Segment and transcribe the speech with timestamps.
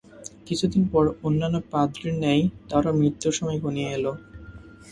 [0.47, 4.05] কিছুদিন পর অন্যান্য পাদ্রীর ন্যায় তারও মৃত্যুর সময় ঘনিয়ে এল।